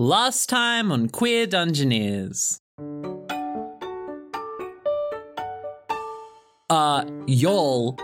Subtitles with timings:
[0.00, 2.60] Last time on Queer Dungeoneers.
[6.70, 7.98] Uh, y'all,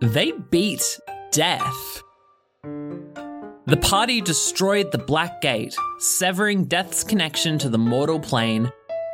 [0.00, 1.00] they beat
[1.32, 2.02] death.
[2.62, 8.70] The party destroyed the Black Gate, severing Death's connection to the mortal plane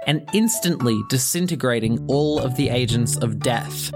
[0.07, 3.95] and instantly disintegrating all of the agents of Death.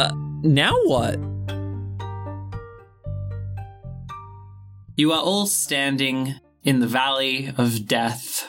[0.00, 0.10] Uh,
[0.42, 1.16] now what?
[4.96, 6.34] You are all standing
[6.64, 8.48] in the Valley of Death,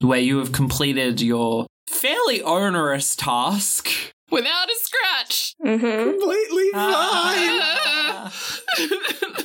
[0.00, 3.88] where you have completed your fairly onerous task.
[4.30, 5.54] Without a scratch.
[5.62, 6.10] Mm-hmm.
[6.10, 8.32] Completely Ah.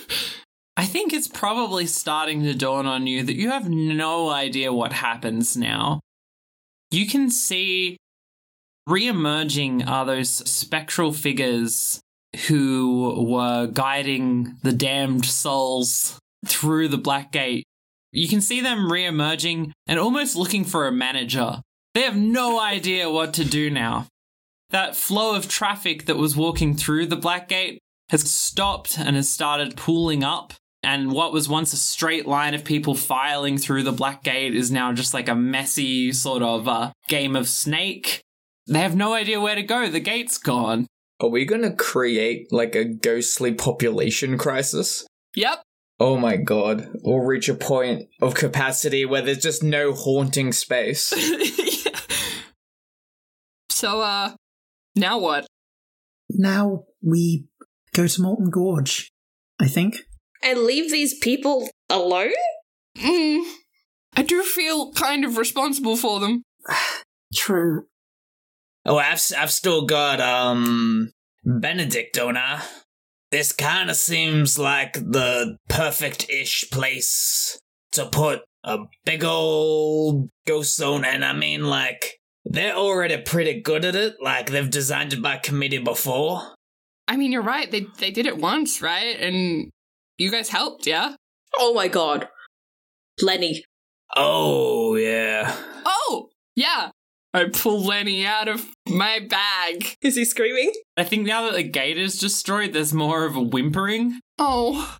[0.77, 4.93] I think it's probably starting to dawn on you that you have no idea what
[4.93, 5.99] happens now.
[6.91, 7.97] You can see
[8.85, 11.99] re-emerging are those spectral figures
[12.47, 17.65] who were guiding the damned souls through the Black Gate.
[18.17, 21.61] You can see them re-emerging and almost looking for a manager.
[21.93, 24.07] They have no idea what to do now.
[24.71, 27.77] That flow of traffic that was walking through the Black Gate
[28.09, 30.53] has stopped and has started pooling up.
[30.81, 34.71] And what was once a straight line of people filing through the Black Gate is
[34.71, 38.23] now just like a messy sort of uh, game of snake.
[38.65, 39.89] They have no idea where to go.
[39.89, 40.87] The gate's gone.
[41.21, 45.05] Are we gonna create like a ghostly population crisis?
[45.35, 45.61] yep.
[45.99, 46.89] Oh my god.
[47.03, 51.13] We'll reach a point of capacity where there's just no haunting space.
[53.77, 54.31] So, uh,
[54.95, 55.45] now what?
[56.31, 57.45] Now we
[57.93, 59.11] go to Molten Gorge,
[59.59, 59.97] I think.
[60.41, 62.33] And leave these people alone?
[62.97, 63.43] Mm,
[64.15, 66.41] I do feel kind of responsible for them.
[67.35, 67.85] True.
[68.83, 71.11] Oh, I've, I've still got, um,
[71.45, 72.63] Benedict, don't I?
[73.31, 77.59] This kind of seems like the perfect ish place
[77.91, 81.03] to put a big old ghost zone.
[81.03, 84.15] And I mean, like, they're already pretty good at it.
[84.21, 86.55] Like, they've designed it by committee before.
[87.07, 87.69] I mean, you're right.
[87.69, 89.19] They they did it once, right?
[89.19, 89.71] And
[90.17, 91.15] you guys helped, yeah?
[91.57, 92.27] Oh my god.
[93.21, 93.63] Lenny.
[94.15, 95.55] Oh, yeah.
[95.85, 96.91] Oh, yeah.
[97.37, 99.95] I pull Lenny out of my bag.
[100.01, 100.73] Is he screaming?
[100.97, 104.19] I think now that the gate is destroyed, there's more of a whimpering.
[104.39, 104.97] Oh.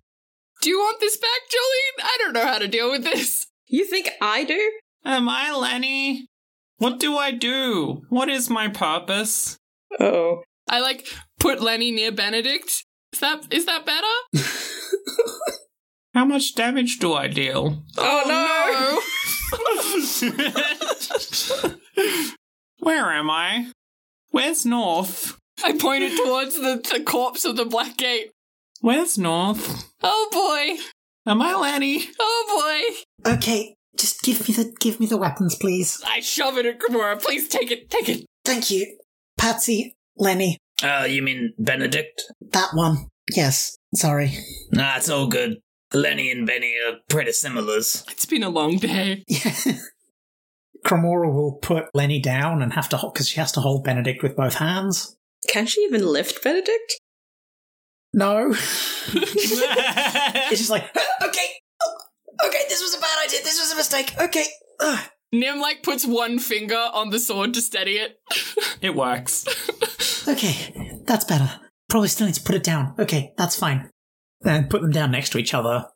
[0.62, 2.04] Do you want this back, Jolene?
[2.04, 3.48] I don't know how to deal with this.
[3.66, 4.70] You think I do?
[5.04, 6.28] Am I Lenny?
[6.76, 8.02] What do I do?
[8.08, 9.58] What is my purpose?
[9.98, 10.42] Oh.
[10.70, 11.08] I like
[11.40, 12.84] put Lenny near Benedict.
[13.12, 14.06] Is that is that better?
[16.14, 17.82] How much damage do I deal?
[17.96, 19.02] Oh,
[19.52, 21.74] oh
[22.80, 23.72] Where am I?
[24.30, 25.38] Where's North?
[25.64, 28.30] I pointed towards the, the corpse of the Black Gate.
[28.80, 29.90] Where's North?
[30.02, 30.82] Oh boy.
[31.30, 32.04] Am I Lenny?
[32.20, 33.32] Oh boy.
[33.34, 36.00] Okay, just give me the give me the weapons, please.
[36.06, 37.20] I shove it at Gamora.
[37.20, 37.90] Please take it.
[37.90, 38.26] Take it.
[38.44, 38.96] Thank you.
[39.36, 42.22] Patsy, Lenny, Uh, you mean Benedict?
[42.52, 43.08] that one.
[43.34, 44.32] Yes, sorry.
[44.72, 45.58] Nah, it's all good.
[45.92, 48.04] Lenny and Benny are pretty similars.
[48.10, 49.24] It's been a long day.
[49.28, 49.54] Yeah.
[50.88, 54.34] Cremora will put Lenny down and have to because she has to hold Benedict with
[54.34, 55.16] both hands.
[55.46, 57.00] Can she even lift Benedict?
[58.14, 58.50] No.
[58.52, 61.46] it's just like, ah, okay,
[61.82, 63.40] oh, okay, this was a bad idea.
[63.44, 64.14] This was a mistake.
[64.18, 64.46] Okay.
[64.80, 65.10] Ugh.
[65.30, 68.18] Nim like puts one finger on the sword to steady it.
[68.80, 69.44] It works.
[70.28, 71.50] Okay, that's better.
[71.88, 72.94] Probably still need to put it down.
[72.96, 73.90] Okay, that's fine.
[74.44, 75.86] And put them down next to each other.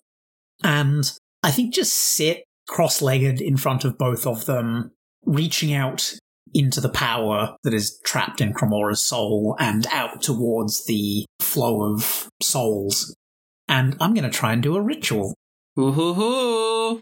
[0.65, 1.11] And
[1.45, 4.93] I think just sit cross legged in front of both of them,
[5.25, 6.15] reaching out
[6.55, 12.29] into the power that is trapped in Cremora's soul and out towards the flow of
[12.43, 13.15] souls.
[13.69, 15.35] And I'm going to try and do a ritual.
[15.79, 17.01] Ooh-hoo-hoo.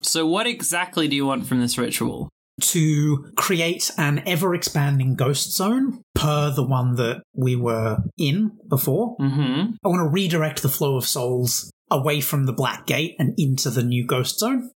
[0.00, 2.28] So, what exactly do you want from this ritual?
[2.60, 9.16] to create an ever expanding ghost zone per the one that we were in before.
[9.18, 9.72] Mm-hmm.
[9.84, 13.70] I want to redirect the flow of souls away from the Black Gate and into
[13.70, 14.70] the new ghost zone.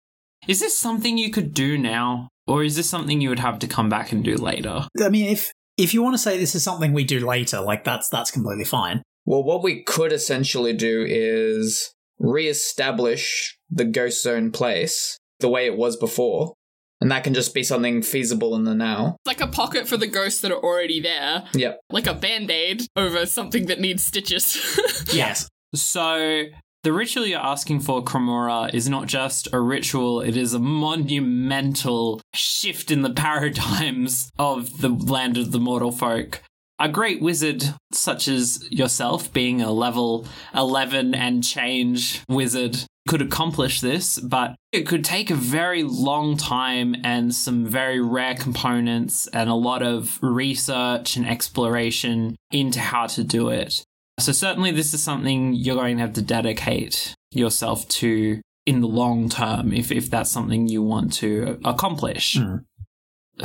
[0.47, 3.67] Is this something you could do now, or is this something you would have to
[3.67, 4.87] come back and do later?
[5.01, 7.83] I mean, if if you want to say this is something we do later, like
[7.83, 9.03] that's that's completely fine.
[9.25, 15.77] Well, what we could essentially do is re-establish the ghost zone place the way it
[15.77, 16.53] was before,
[16.99, 19.17] and that can just be something feasible in the now.
[19.25, 21.43] like a pocket for the ghosts that are already there.
[21.53, 21.79] Yep.
[21.91, 24.57] Like a band-aid over something that needs stitches.
[25.13, 25.49] Yes.
[25.75, 26.45] So,
[26.83, 32.21] the ritual you're asking for, Cremora, is not just a ritual, it is a monumental
[32.33, 36.41] shift in the paradigms of the land of the mortal folk.
[36.79, 40.25] A great wizard such as yourself, being a level
[40.55, 42.75] 11 and change wizard,
[43.07, 48.35] could accomplish this, but it could take a very long time and some very rare
[48.35, 53.83] components and a lot of research and exploration into how to do it.
[54.21, 58.87] So, certainly, this is something you're going to have to dedicate yourself to in the
[58.87, 62.37] long term if, if that's something you want to accomplish.
[62.37, 62.65] Mm.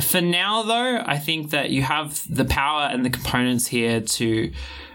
[0.01, 4.51] For now, though, I think that you have the power and the components here to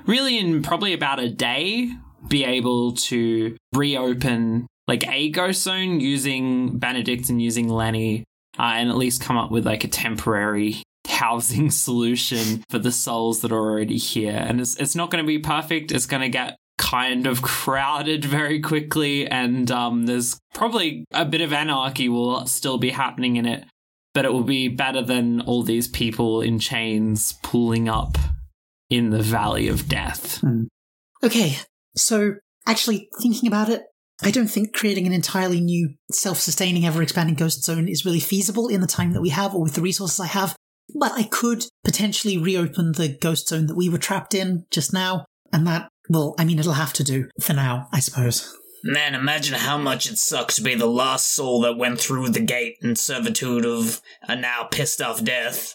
[0.06, 1.90] really, in probably about a day,
[2.28, 8.24] be able to reopen like a ghost zone using Benedict and using Lenny,
[8.58, 13.40] uh, and at least come up with like a temporary housing solution for the souls
[13.40, 14.36] that are already here.
[14.36, 15.92] And it's it's not going to be perfect.
[15.92, 21.40] It's going to get kind of crowded very quickly, and um, there's probably a bit
[21.40, 23.64] of anarchy will still be happening in it.
[24.14, 28.18] But it will be better than all these people in chains pulling up
[28.90, 30.44] in the Valley of Death.
[31.24, 31.56] Okay,
[31.96, 32.34] so
[32.66, 33.84] actually thinking about it,
[34.22, 38.20] I don't think creating an entirely new, self sustaining, ever expanding ghost zone is really
[38.20, 40.54] feasible in the time that we have or with the resources I have.
[40.94, 45.24] But I could potentially reopen the ghost zone that we were trapped in just now,
[45.52, 48.56] and that, well, I mean, it'll have to do for now, I suppose.
[48.84, 52.40] Man, imagine how much it sucks to be the last soul that went through the
[52.40, 55.74] gate in servitude of a now pissed off death.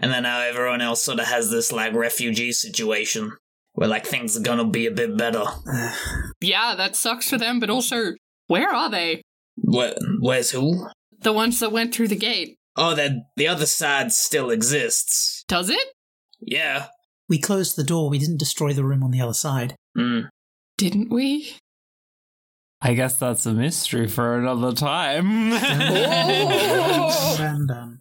[0.00, 3.32] And then how everyone else sort of has this, like, refugee situation.
[3.72, 5.44] Where, like, things are gonna be a bit better.
[6.40, 8.12] Yeah, that sucks for them, but also,
[8.46, 9.22] where are they?
[9.56, 10.88] Where, where's who?
[11.20, 12.57] The ones that went through the gate.
[12.78, 15.44] Oh, then the other side still exists.
[15.48, 15.88] Does it?
[16.40, 16.86] Yeah.
[17.28, 19.74] We closed the door, we didn't destroy the room on the other side.
[19.96, 20.28] Mm.
[20.76, 21.56] Didn't we?
[22.80, 25.52] I guess that's a mystery for another time.
[25.52, 27.68] And,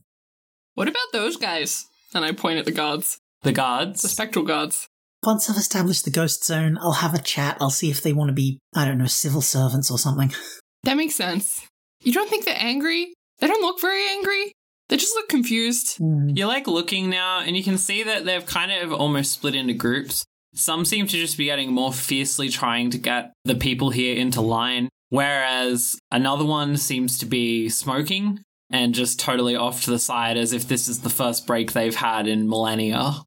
[0.75, 1.87] What about those guys?
[2.13, 4.03] And I point at the guards, the guards?
[4.03, 4.87] the spectral guards.
[5.23, 7.57] once I've established the ghost zone, I'll have a chat.
[7.59, 10.31] I'll see if they want to be, I don't know, civil servants or something.
[10.83, 11.65] That makes sense.
[12.01, 13.11] You don't think they're angry?
[13.39, 14.51] They don't look very angry.
[14.89, 15.97] They just look confused.
[15.97, 16.29] Hmm.
[16.29, 19.73] You're like looking now, and you can see that they've kind of almost split into
[19.73, 20.25] groups.
[20.55, 24.41] Some seem to just be getting more fiercely trying to get the people here into
[24.41, 28.39] line, whereas another one seems to be smoking
[28.71, 31.95] and just totally off to the side as if this is the first break they've
[31.95, 33.21] had in millennia.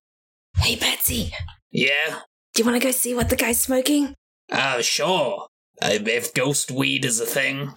[0.56, 1.32] Hey, Betsy,
[1.70, 2.20] Yeah?
[2.54, 4.14] do you want to go see what the guy's smoking?
[4.50, 5.46] Uh, sure.
[5.80, 7.72] Uh, if ghost weed is a thing.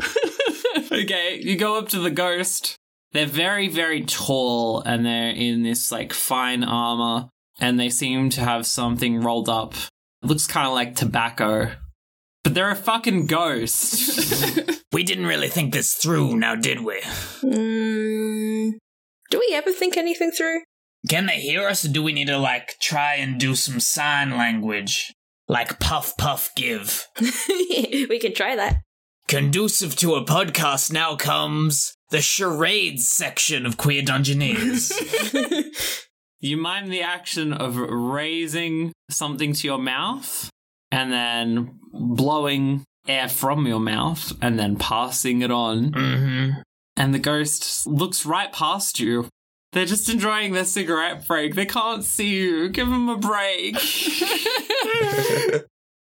[0.92, 2.76] okay, you go up to the ghost.
[3.14, 7.30] They're very, very tall and they're in this like fine armor
[7.60, 9.76] and they seem to have something rolled up.
[10.22, 11.72] It looks kind of like tobacco.
[12.44, 14.72] But they're a fucking ghost.
[14.94, 17.02] We didn't really think this through, now did we?
[17.42, 18.74] Mm,
[19.32, 20.60] do we ever think anything through?
[21.10, 24.38] Can they hear us, or do we need to, like, try and do some sign
[24.38, 25.12] language?
[25.48, 27.08] Like puff puff give.
[27.20, 28.82] we can try that.
[29.28, 34.92] Conducive to a podcast now comes the charades section of Queer Dungeoneers.
[36.40, 40.50] you mime the action of raising something to your mouth
[40.92, 45.92] and then blowing air from your mouth and then passing it on.
[45.92, 46.62] mm-hmm.
[46.96, 49.28] and the ghost looks right past you.
[49.72, 51.56] They're just enjoying their cigarette break.
[51.56, 52.70] They can't see you.
[52.70, 53.76] Give them a break.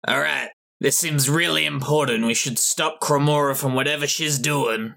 [0.07, 0.49] All right.
[0.79, 2.25] This seems really important.
[2.25, 4.95] We should stop Cremora from whatever she's doing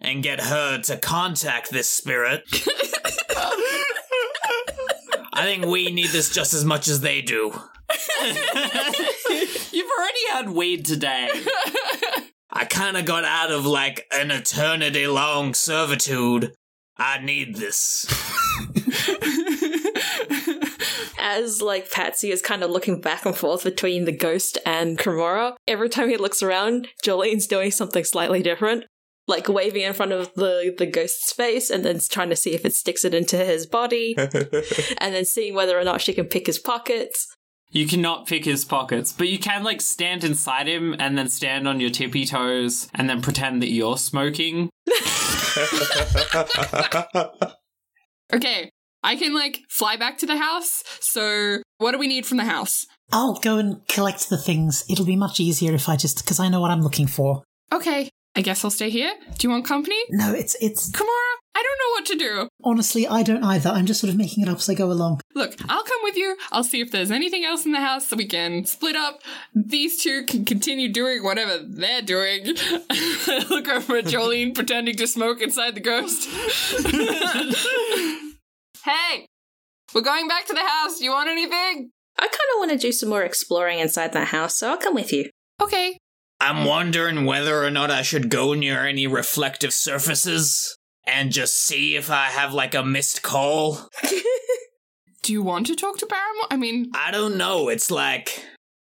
[0.00, 2.42] and get her to contact this spirit.
[5.32, 7.46] I think we need this just as much as they do.
[9.72, 11.28] You've already had weed today.
[12.50, 16.54] I kind of got out of like an eternity long servitude.
[16.96, 18.06] I need this.
[21.20, 25.54] As like Patsy is kind of looking back and forth between the ghost and Kimura,
[25.66, 28.84] every time he looks around, Jolene's doing something slightly different.
[29.28, 32.64] Like waving in front of the, the ghost's face and then trying to see if
[32.64, 36.46] it sticks it into his body, and then seeing whether or not she can pick
[36.46, 37.28] his pockets.
[37.70, 41.68] You cannot pick his pockets, but you can like stand inside him and then stand
[41.68, 44.70] on your tippy toes and then pretend that you're smoking.
[48.32, 48.70] okay,
[49.02, 50.82] I can like fly back to the house.
[51.00, 52.86] So, what do we need from the house?
[53.12, 54.84] I'll go and collect the things.
[54.88, 57.42] It'll be much easier if I just, because I know what I'm looking for.
[57.72, 58.08] Okay,
[58.38, 59.12] I guess I'll stay here.
[59.36, 59.98] Do you want company?
[60.10, 62.48] No, it's, it's, Kimura, I don't know what to do.
[62.62, 63.68] honestly, I don't either.
[63.68, 65.22] I'm just sort of making it up as I go along.
[65.34, 66.36] Look, I'll come with you.
[66.52, 69.22] I'll see if there's anything else in the house that we can split up.
[69.56, 72.44] These two can continue doing whatever they're doing.
[73.50, 76.28] Look over at Jolene pretending to smoke inside the ghost.
[78.84, 79.26] hey,
[79.92, 80.98] we're going back to the house.
[80.98, 81.90] Do you want anything?
[82.16, 84.94] I kind of want to do some more exploring inside that house, so I'll come
[84.94, 85.28] with you.
[85.60, 85.98] Okay.
[86.40, 86.68] I'm mm.
[86.68, 90.76] wondering whether or not I should go near any reflective surfaces
[91.06, 93.88] and just see if I have like a missed call.
[95.22, 96.46] Do you want to talk to Barrymore?
[96.50, 97.68] I mean, I don't know.
[97.68, 98.44] It's like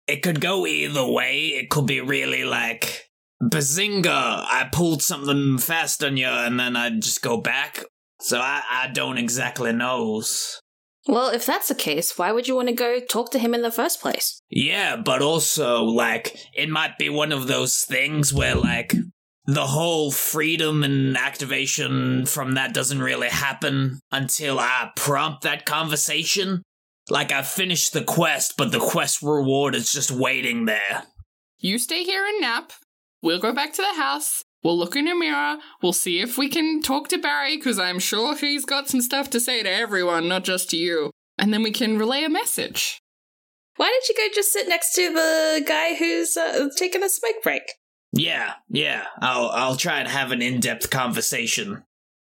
[0.07, 1.47] it could go either way.
[1.47, 3.09] It could be really like
[3.43, 4.07] bazinga.
[4.07, 7.83] I pulled something fast on you, and then I just go back.
[8.21, 10.61] So I, I don't exactly knows.
[11.09, 13.63] Well, if that's the case, why would you want to go talk to him in
[13.63, 14.43] the first place?
[14.51, 18.95] Yeah, but also like it might be one of those things where like
[19.47, 26.63] the whole freedom and activation from that doesn't really happen until I prompt that conversation.
[27.09, 31.05] Like I finished the quest, but the quest reward is just waiting there.
[31.59, 32.73] you stay here and nap.
[33.23, 34.43] We'll go back to the house.
[34.63, 35.59] We'll look in a mirror.
[35.83, 39.31] We'll see if we can talk to Barry, because I'm sure he's got some stuff
[39.31, 41.11] to say to everyone, not just to you.
[41.39, 43.01] And then we can relay a message.
[43.77, 47.43] Why don't you go just sit next to the guy who's uh, taking a smoke
[47.43, 47.63] break?
[48.13, 49.07] Yeah, yeah.
[49.23, 51.83] I'll I'll try and have an in-depth conversation.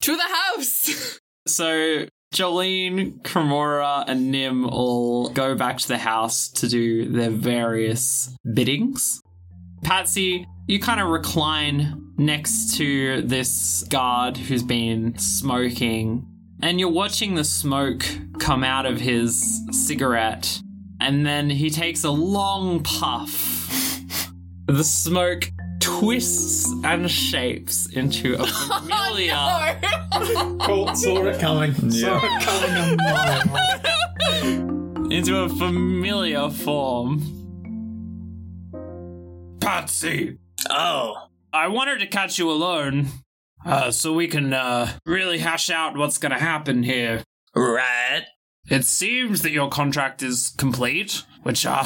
[0.01, 1.20] To the house!
[1.48, 8.36] So Jolene, Cremora, and Nim all go back to the house to do their various
[8.51, 9.22] biddings.
[9.86, 16.25] Patsy, you kind of recline next to this guard who's been smoking,
[16.60, 18.04] and you're watching the smoke
[18.39, 20.60] come out of his cigarette,
[21.00, 24.01] and then he takes a long puff.
[24.65, 29.80] The smoke twists and shapes into a familiar.
[30.65, 31.92] Colt saw it coming.
[31.92, 32.98] Saw it coming a
[35.04, 35.12] mile.
[35.12, 37.44] into a familiar form.
[39.65, 40.38] Patsy,
[40.69, 43.07] Oh, I wanted to catch you alone,
[43.65, 47.24] uh, so we can uh, really hash out what's going to happen here.
[47.55, 48.25] right.
[48.69, 51.84] It seems that your contract is complete, which uh,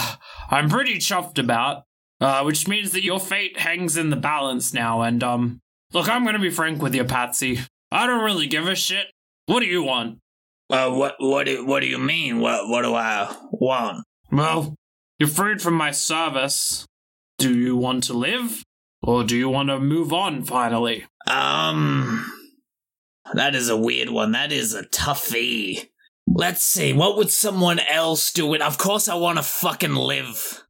[0.50, 1.84] I'm pretty chuffed about.
[2.22, 5.02] Uh, which means that your fate hangs in the balance now.
[5.04, 5.62] And um,
[5.94, 7.60] look, I'm going to be frank with you, Patsy.
[7.94, 9.06] I don't really give a shit.
[9.46, 10.20] What do you want?
[10.70, 12.42] Uh, what what do what do you mean?
[12.42, 14.04] What what do I want?
[14.34, 14.76] Well,
[15.18, 16.86] you're freed from my service.
[17.40, 18.64] Do you want to live?
[19.02, 21.06] Or do you want to move on finally?
[21.26, 22.30] Um,
[23.34, 24.34] that is a weird one.
[24.34, 25.88] That is a toughie.
[26.28, 26.92] Let's see.
[26.92, 28.54] What would someone else do?
[28.54, 30.64] And of course, I want to fucking live.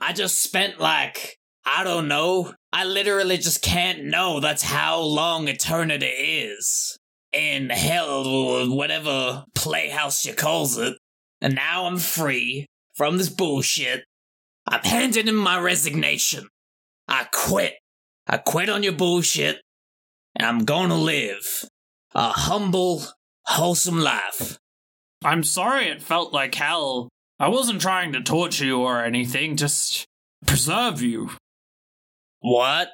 [0.00, 2.54] I just spent like I don't know.
[2.72, 4.38] I literally just can't know.
[4.38, 6.98] That's how long eternity is
[7.32, 10.96] in hell or whatever playhouse you calls it.
[11.40, 14.04] And now I'm free from this bullshit.
[14.66, 16.48] I've handed in my resignation.
[17.08, 17.74] I quit.
[18.26, 19.60] I quit on your bullshit
[20.36, 21.64] and I'm gonna live
[22.14, 23.02] a humble,
[23.46, 24.58] wholesome life.
[25.24, 27.08] I'm sorry it felt like hell.
[27.38, 30.06] I wasn't trying to torture you or anything, just
[30.46, 31.30] preserve you.
[32.40, 32.90] What?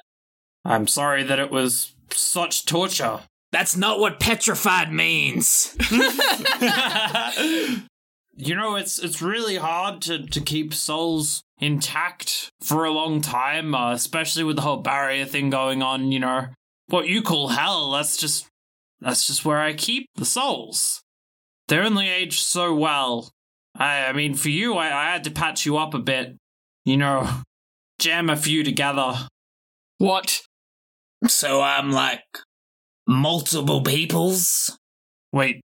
[0.65, 3.21] I'm sorry that it was such torture.
[3.51, 5.75] That's not what petrified means.
[8.35, 13.75] you know, it's it's really hard to, to keep souls intact for a long time,
[13.75, 16.11] uh, especially with the whole barrier thing going on.
[16.11, 16.47] You know,
[16.87, 18.47] what you call hell, that's just
[19.01, 21.01] that's just where I keep the souls.
[21.67, 23.31] They're only aged so well.
[23.75, 26.35] I, I mean, for you, I, I had to patch you up a bit.
[26.85, 27.29] You know,
[27.99, 29.27] jam a few together.
[29.97, 30.41] What?
[31.27, 32.23] so I'm like
[33.07, 34.77] multiple peoples.
[35.31, 35.61] Wait,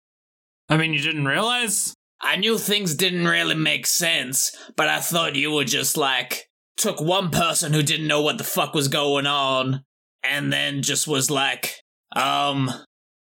[0.69, 1.93] I mean, you didn't realize?
[2.25, 6.99] I knew things didn't really make sense, but I thought you were just like took
[6.99, 9.83] one person who didn't know what the fuck was going on
[10.23, 11.75] and then just was like,
[12.15, 12.71] um,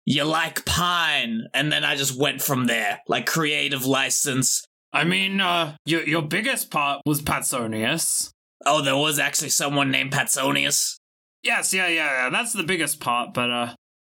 [0.05, 4.65] you like pine, and then I just went from there, like creative license.
[4.93, 8.31] I mean, uh, your your biggest part was Patsonius.
[8.67, 10.97] Oh, there was actually someone named Patsonius.
[11.43, 12.31] Yes, yeah, yeah, yeah.
[12.31, 13.75] That's the biggest part, but uh,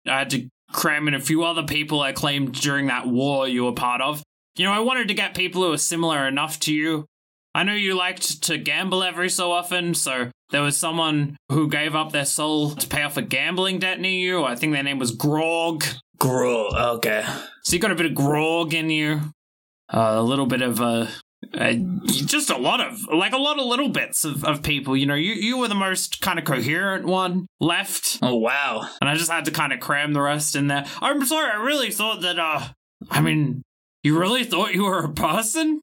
[0.08, 3.64] I had to cram in a few other people I claimed during that war you
[3.64, 4.22] were part of.
[4.56, 7.06] You know, I wanted to get people who were similar enough to you.
[7.54, 11.94] I know you liked to gamble every so often, so there was someone who gave
[11.94, 14.44] up their soul to pay off a gambling debt near you.
[14.44, 15.84] I think their name was Grog.
[16.18, 17.24] Grog, Okay.
[17.64, 19.20] So you got a bit of Grog in you,
[19.92, 21.06] uh, a little bit of uh,
[21.54, 21.74] uh,
[22.06, 24.96] just a lot of like a lot of little bits of, of people.
[24.96, 28.18] You know, you you were the most kind of coherent one left.
[28.22, 28.88] Oh wow.
[29.00, 30.84] and I just had to kind of cram the rest in there.
[31.00, 32.68] I'm sorry, I really thought that, uh,
[33.10, 33.62] I mean,
[34.02, 35.80] you really thought you were a person?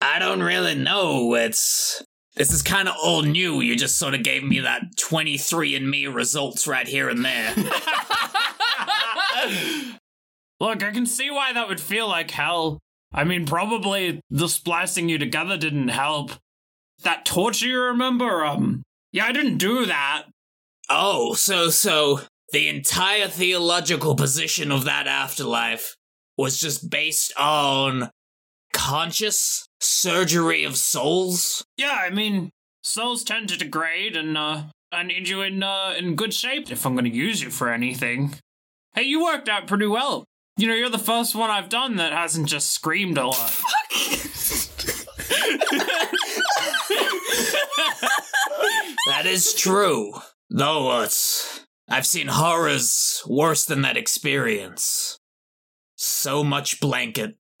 [0.00, 1.34] I don't really know.
[1.34, 2.02] It's
[2.34, 3.60] this is kind of all new.
[3.60, 7.54] You just sort of gave me that 23 and me results right here and there.
[10.60, 12.80] Look, I can see why that would feel like hell.
[13.12, 16.32] I mean, probably the splicing you together didn't help.
[17.02, 20.24] That torture you remember, um, Yeah, I didn't do that.
[20.90, 22.20] Oh, so so
[22.52, 25.94] the entire theological position of that afterlife
[26.38, 28.10] was just based on
[28.72, 31.64] conscious surgery of souls?
[31.76, 32.50] Yeah, I mean,
[32.82, 36.86] souls tend to degrade, and uh, I need you in uh, in good shape if
[36.86, 38.34] I'm going to use you for anything.
[38.94, 40.24] Hey, you worked out pretty well.
[40.56, 43.62] You know, you're the first one I've done that hasn't just screamed a lot.
[49.06, 50.14] That is true.
[50.50, 55.18] Though it's I've seen horrors worse than that experience.
[55.98, 57.36] So much blanket.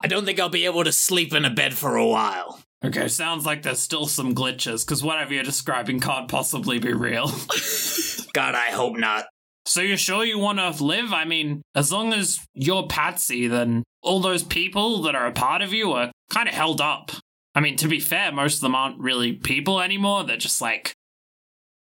[0.00, 2.60] I don't think I'll be able to sleep in a bed for a while.
[2.84, 7.26] Okay, sounds like there's still some glitches, because whatever you're describing can't possibly be real.
[8.34, 9.24] God, I hope not.
[9.66, 11.12] so you're sure you want to live?
[11.12, 15.62] I mean, as long as you're Patsy, then all those people that are a part
[15.62, 17.10] of you are kind of held up.
[17.54, 20.22] I mean, to be fair, most of them aren't really people anymore.
[20.22, 20.94] They're just like,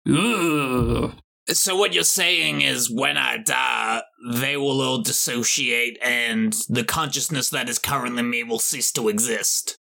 [0.07, 1.13] ugh.
[1.49, 4.01] So what you're saying is when I die,
[4.33, 9.77] they will all dissociate and the consciousness that is currently me will cease to exist.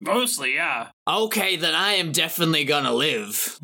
[0.00, 0.90] Mostly, yeah.
[1.08, 3.58] Okay, then I am definitely gonna live.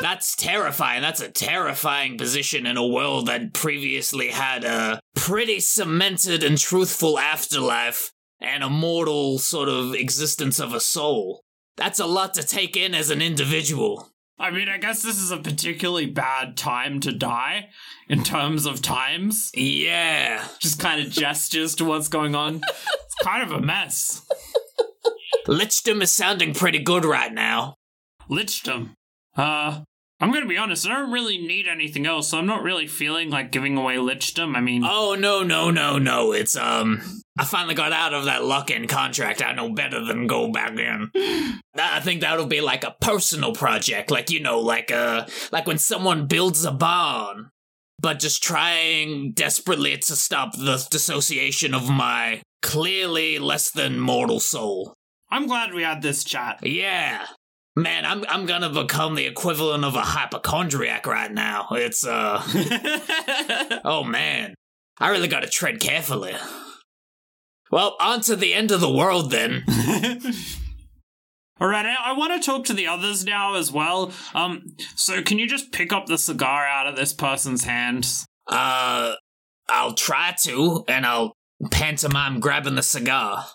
[0.00, 1.00] That's terrifying.
[1.00, 7.18] That's a terrifying position in a world that previously had a pretty cemented and truthful
[7.18, 11.40] afterlife and a mortal sort of existence of a soul.
[11.76, 14.10] That's a lot to take in as an individual.
[14.38, 17.68] I mean, I guess this is a particularly bad time to die
[18.08, 19.50] in terms of times.
[19.54, 20.44] Yeah.
[20.58, 22.56] Just kind of gestures to what's going on.
[22.56, 24.26] It's kind of a mess.
[25.46, 27.76] Lichdom is sounding pretty good right now.
[28.28, 28.94] Lichdom.
[29.36, 29.82] Uh,
[30.20, 33.30] I'm gonna be honest, I don't really need anything else, so I'm not really feeling
[33.30, 34.56] like giving away Lichdom.
[34.56, 36.32] I mean, Oh no no no no!
[36.32, 37.02] It's um,
[37.38, 39.42] I finally got out of that lock-in contract.
[39.42, 41.10] I know better than go back in.
[41.76, 45.78] I think that'll be like a personal project, like you know, like uh, like when
[45.78, 47.50] someone builds a barn,
[48.00, 54.94] but just trying desperately to stop the dissociation of my clearly less than mortal soul.
[55.30, 56.64] I'm glad we had this chat.
[56.64, 57.26] Yeah.
[57.76, 61.68] Man, I'm I'm gonna become the equivalent of a hypochondriac right now.
[61.72, 62.40] It's uh
[63.84, 64.54] Oh man.
[64.98, 66.34] I really gotta tread carefully.
[67.72, 69.64] Well, on to the end of the world then.
[71.60, 74.12] All right, I, I want to talk to the others now as well.
[74.34, 78.08] Um, so can you just pick up the cigar out of this person's hand?
[78.46, 79.14] Uh
[79.68, 81.32] I'll try to, and I'll
[81.70, 83.46] pantomime grabbing the cigar.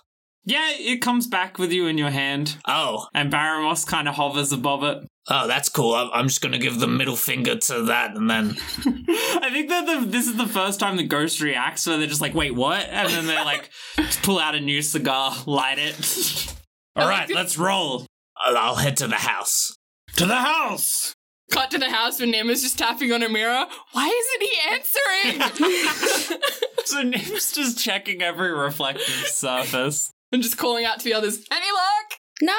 [0.45, 4.51] Yeah, it comes back with you in your hand, Oh, and Baramos kind of hovers
[4.51, 5.05] above it.
[5.29, 5.93] oh, that's cool.
[5.93, 9.85] I'm I'm just gonna give the middle finger to that, and then I think that
[9.85, 12.87] the, this is the first time the ghost reacts, where they're just like, "Wait, what?"
[12.89, 13.69] And then they're like,
[14.23, 16.55] pull out a new cigar, light it.
[16.95, 18.05] All right, let's roll
[18.37, 19.75] I'll, I'll head to the house.
[20.15, 21.13] to the house.
[21.51, 23.65] Cut to the house when Nim is just tapping on a mirror.
[23.93, 26.39] Why isn't he answering?
[26.85, 30.11] So Nim's just checking every reflective surface.
[30.31, 31.45] And just calling out to the others.
[31.51, 32.19] Any luck?
[32.41, 32.53] No,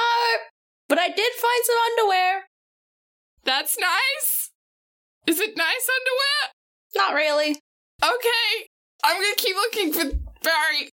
[0.89, 2.43] but I did find some underwear.
[3.45, 4.51] That's nice.
[5.27, 6.53] Is it nice underwear?
[6.97, 7.61] Not really.
[8.03, 8.67] Okay.
[9.03, 10.05] I'm gonna keep looking for
[10.43, 10.91] Barry.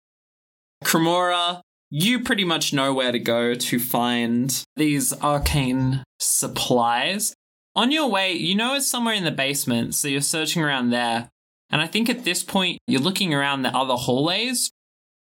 [0.85, 1.61] Cremora,
[1.91, 7.35] you pretty much know where to go to find these arcane supplies.
[7.77, 11.29] On your way, you know it's somewhere in the basement, so you're searching around there.
[11.71, 14.71] And I think at this point, you're looking around the other hallways.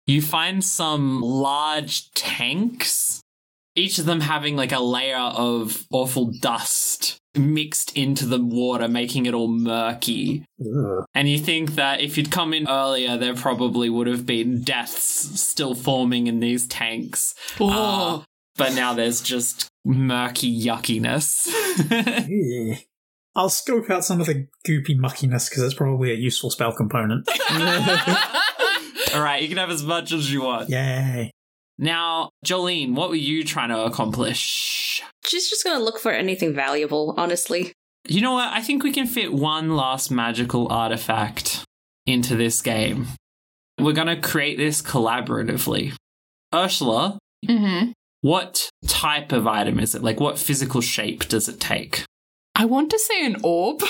[0.09, 3.21] You find some large tanks,
[3.75, 9.27] each of them having like a layer of awful dust mixed into the water, making
[9.27, 10.45] it all murky.
[11.13, 15.39] And you think that if you'd come in earlier, there probably would have been deaths
[15.39, 17.35] still forming in these tanks.
[17.61, 18.23] Uh,
[18.57, 21.47] but now there's just murky yuckiness.
[22.27, 22.77] Yeah.
[23.35, 27.29] I'll scope out some of the goopy muckiness because it's probably a useful spell component.
[29.13, 30.69] All right, you can have as much as you want.
[30.69, 31.31] Yay.
[31.77, 35.01] Now, Jolene, what were you trying to accomplish?
[35.25, 37.71] She's just gonna look for anything valuable, honestly.
[38.07, 38.51] You know what?
[38.51, 41.63] I think we can fit one last magical artifact
[42.07, 43.07] into this game.
[43.79, 45.93] We're going to create this collaboratively.
[46.53, 47.17] Ursula,
[47.47, 47.91] Mm-hmm.
[48.21, 50.01] what type of item is it?
[50.03, 52.03] Like, what physical shape does it take?
[52.59, 53.81] I want to say an orb.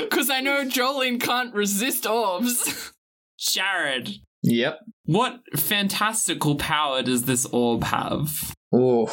[0.00, 2.92] Because I know Jolene can't resist orbs.
[3.38, 4.10] Jared,
[4.42, 4.80] Yep.
[5.04, 8.54] what fantastical power does this orb have?
[8.72, 9.06] Oh.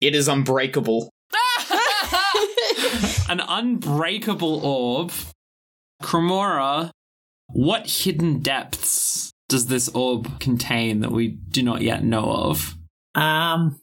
[0.00, 1.10] It is unbreakable.
[3.28, 5.12] An unbreakable orb.
[6.02, 6.90] Cremora,
[7.48, 12.74] what hidden depths does this orb contain that we do not yet know of?
[13.14, 13.80] Um,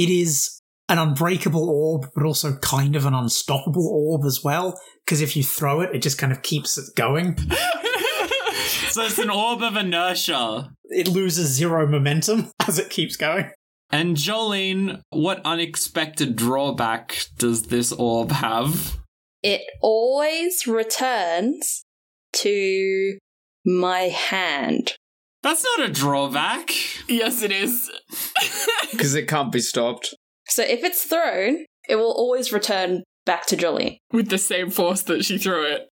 [0.00, 4.80] it is an unbreakable orb, but also kind of an unstoppable orb as well.
[5.04, 7.36] Because if you throw it, it just kind of keeps it going.
[8.88, 10.72] so it's an orb of inertia.
[10.84, 13.50] It loses zero momentum as it keeps going.
[13.90, 18.96] And Jolene, what unexpected drawback does this orb have?
[19.42, 21.84] It always returns
[22.36, 23.18] to
[23.66, 24.96] my hand.
[25.42, 26.70] That's not a drawback.
[27.08, 27.90] yes, it is.
[28.90, 30.14] Because it can't be stopped.
[30.48, 33.98] So if it's thrown, it will always return back to Jolene.
[34.12, 35.88] With the same force that she threw it.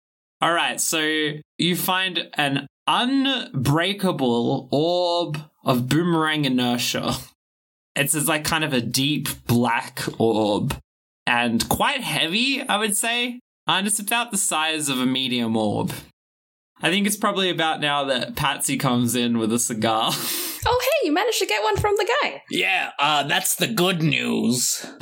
[0.41, 7.15] All right, so you find an unbreakable orb of boomerang inertia.
[7.95, 10.77] It's, it's like kind of a deep black orb
[11.25, 13.39] and quite heavy, I would say.
[13.67, 15.93] And it's about the size of a medium orb.
[16.83, 20.11] I think it's probably about now that Patsy comes in with a cigar.
[20.65, 22.41] Oh, hey, you managed to get one from the guy.
[22.49, 24.85] Yeah, uh, that's the good news.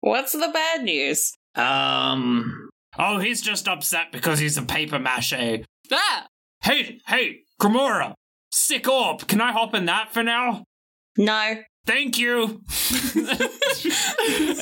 [0.00, 1.34] What's the bad news?
[1.56, 5.64] Um, oh, he's just upset because he's a paper mache.
[5.90, 6.26] ah!
[6.62, 8.14] Hey, hey, Cremora!
[8.52, 9.26] Sick orb!
[9.26, 10.62] Can I hop in that for now?
[11.18, 11.56] No.
[11.86, 12.60] Thank you!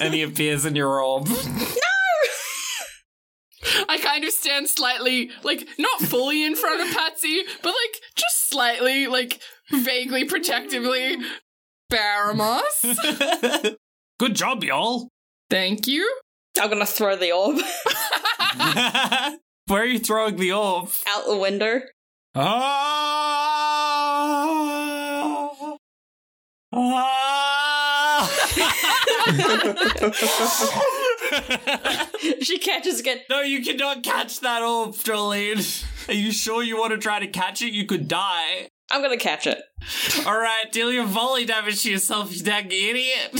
[0.00, 1.28] and he appears in your orb.
[3.88, 8.48] I kind of stand slightly, like, not fully in front of Patsy, but like, just
[8.48, 9.40] slightly, like,
[9.70, 11.16] vaguely protectively.
[11.90, 13.76] Baramos.
[14.18, 15.08] Good job, y'all!
[15.50, 16.10] Thank you.
[16.60, 17.56] I'm gonna throw the orb
[19.66, 20.90] Where are you throwing the orb?
[21.06, 21.80] out the window.
[22.34, 23.08] Ah!
[26.72, 27.44] Ah!
[32.42, 33.18] she catches again.
[33.30, 36.08] no, you cannot catch that orb, Jolene.
[36.08, 37.72] Are you sure you want to try to catch it?
[37.72, 38.68] You could die.
[38.90, 39.58] I'm gonna catch it.
[40.26, 43.30] All right, deal your volley damage to yourself, you dang idiot.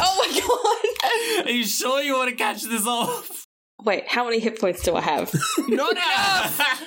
[0.00, 1.46] Oh my god!
[1.46, 3.24] Are you sure you want to catch this orb?
[3.84, 5.32] Wait, how many hit points do I have?
[5.68, 6.82] Not enough.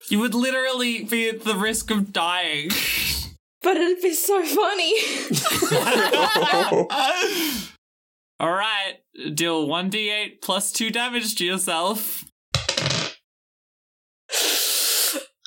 [0.10, 2.70] you would literally be at the risk of dying.
[3.62, 4.92] but it'd be so funny.
[8.38, 8.96] All right,
[9.34, 12.22] deal 1d8 plus 2 damage to yourself.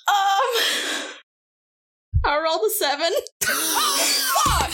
[0.08, 1.12] Um,
[2.25, 3.12] I rolled a seven.
[3.43, 4.71] Fuck!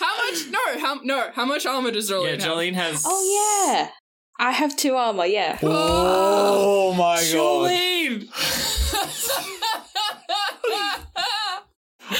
[0.00, 0.46] How much?
[0.50, 1.30] No, how no?
[1.34, 2.40] How much armor does Jolene have?
[2.40, 2.56] yeah, have?
[2.56, 3.02] Jolene has.
[3.06, 3.90] Oh yeah,
[4.38, 5.26] I have two armor.
[5.26, 5.58] Yeah.
[5.62, 7.24] Oh my god.
[7.24, 8.28] Jolene!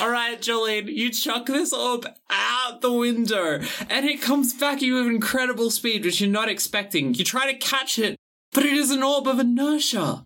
[0.01, 4.83] All right, Jolene, you chuck this orb out the window, and it comes back at
[4.83, 7.15] you with incredible speed, which you're not expecting.
[7.15, 8.17] You try to catch it,
[8.53, 10.25] but it is an orb of inertia.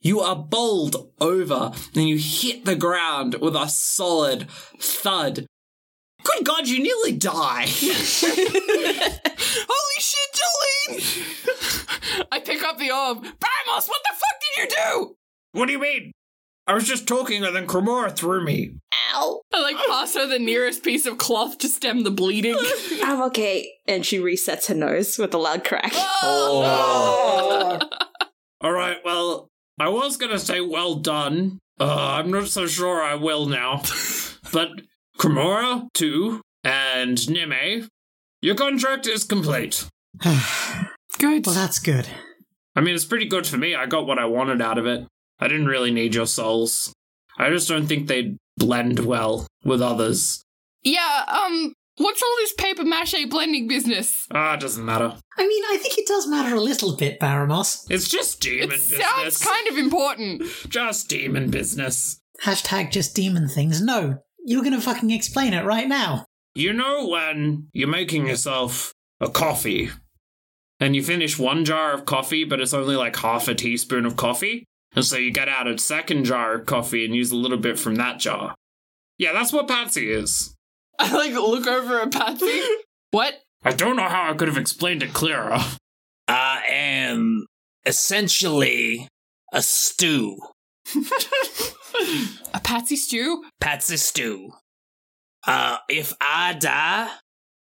[0.00, 4.48] You are bowled over, and you hit the ground with a solid
[4.78, 5.46] thud.
[6.22, 7.66] Good God, you nearly die.
[7.68, 7.80] Holy
[9.98, 12.26] shit, Jolene!
[12.32, 13.18] I pick up the orb.
[13.22, 15.14] Baramos, what the fuck did you do?
[15.52, 16.12] what do you mean?
[16.68, 18.72] I was just talking, and then Cremora threw me.
[19.14, 19.40] Ow!
[19.54, 22.58] I like pass her the nearest piece of cloth to stem the bleeding.
[23.02, 23.72] I'm okay.
[23.86, 25.92] And she resets her nose with a loud crack.
[25.94, 27.78] Oh.
[28.60, 29.48] All right, well,
[29.80, 31.58] I was gonna say well done.
[31.80, 33.80] Uh, I'm not so sure I will now.
[34.52, 34.82] but
[35.18, 37.88] Cremora, too, and Nime,
[38.42, 39.88] your contract is complete.
[41.18, 41.46] Good.
[41.46, 42.06] Well, that's good.
[42.76, 43.74] I mean, it's pretty good for me.
[43.74, 45.06] I got what I wanted out of it.
[45.40, 46.92] I didn't really need your souls.
[47.38, 50.42] I just don't think they'd blend well with others.
[50.82, 54.26] Yeah, um, what's all this paper mache blending business?
[54.32, 55.14] Ah, it doesn't matter.
[55.36, 57.86] I mean, I think it does matter a little bit, Baramos.
[57.90, 59.00] It's just demon It business.
[59.06, 60.42] sounds kind of important.
[60.68, 62.20] Just demon business.
[62.44, 63.80] Hashtag just demon things.
[63.82, 66.24] No, you're gonna fucking explain it right now.
[66.54, 69.90] You know when you're making yourself a coffee
[70.80, 74.14] and you finish one jar of coffee, but it's only like half a teaspoon of
[74.16, 74.64] coffee?
[74.94, 77.78] And so you get out a second jar of coffee and use a little bit
[77.78, 78.54] from that jar.
[79.18, 80.54] Yeah, that's what Patsy is.
[80.98, 82.62] I like look over at Patsy.
[83.10, 83.34] what?
[83.64, 85.58] I don't know how I could have explained it clearer.
[86.26, 87.46] I am
[87.84, 89.08] essentially
[89.52, 90.38] a stew.
[92.54, 93.44] A Patsy stew?
[93.60, 94.52] Patsy stew.
[95.46, 97.10] Uh, if I die,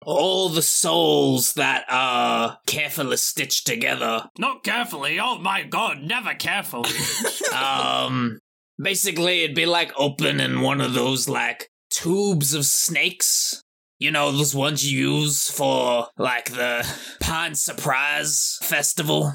[0.06, 5.20] all the souls that are carefully stitched together, Not carefully.
[5.20, 6.92] Oh my god, never carefully.
[7.54, 8.40] um,
[8.78, 13.62] basically it'd be like opening one of those like tubes of snakes.
[13.98, 16.88] You know, those ones you use for like the
[17.22, 19.34] Pine Surprise Festival.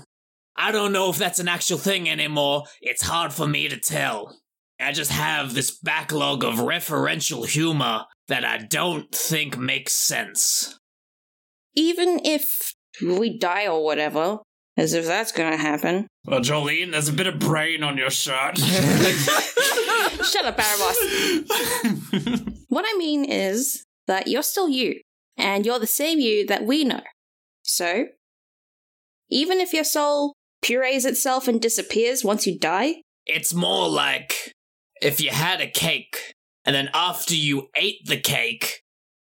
[0.57, 2.65] I don't know if that's an actual thing anymore.
[2.83, 4.37] It's hard for me to tell.
[4.79, 10.79] I just have this backlog of referential humor that I don't think makes sense.
[11.75, 14.39] Even if we die or whatever,
[14.77, 16.07] as if that's gonna happen.
[16.25, 18.59] Well, Jolene, there's a bit of brain on your shirt.
[18.59, 20.97] Shut up, Barabas.
[22.69, 25.01] What I mean is that you're still you,
[25.37, 27.01] and you're the same you that we know.
[27.63, 28.07] So,
[29.29, 34.53] even if your soul purees itself and disappears once you die, It's more like
[35.03, 36.35] if you had a cake,
[36.71, 38.83] and then after you ate the cake,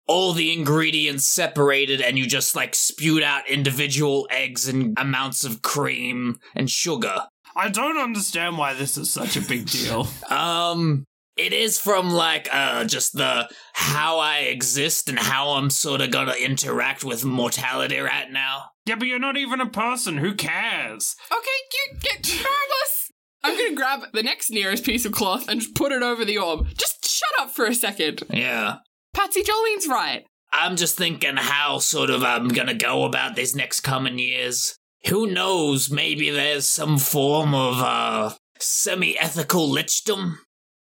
[0.07, 5.61] all the ingredients separated and you just like spewed out individual eggs and amounts of
[5.61, 7.27] cream and sugar.
[7.55, 10.09] I don't understand why this is such a big deal.
[10.31, 11.05] Um,
[11.37, 16.11] it is from like uh just the how I exist and how I'm sort of
[16.11, 18.71] gonna interact with mortality right now.
[18.87, 20.17] Yeah, but you're not even a person.
[20.17, 21.15] Who cares?
[21.31, 21.59] Okay,
[21.93, 22.94] you get Barabas.
[23.45, 26.39] I'm gonna grab the next nearest piece of cloth and just put it over the
[26.39, 26.67] orb.
[26.77, 28.23] Just shut up for a second.
[28.31, 28.77] Yeah.
[29.15, 30.25] Patsy Jolene's right.
[30.53, 34.77] I'm just thinking how sort of I'm gonna go about these next coming years.
[35.09, 35.91] Who knows?
[35.91, 40.37] Maybe there's some form of uh semi-ethical lichdom.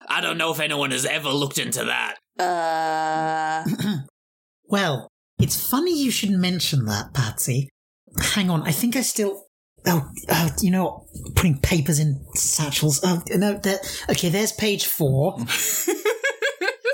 [0.09, 2.17] I don't know if anyone has ever looked into that.
[2.39, 3.65] uh,
[4.69, 7.69] Well, it's funny you should mention that, Patsy.
[8.21, 9.42] Hang on, I think I still.
[9.87, 13.01] Oh, oh you know, putting papers in satchels.
[13.03, 13.79] Oh, no, there,
[14.11, 15.37] okay, there's page four.
[15.39, 15.45] oh,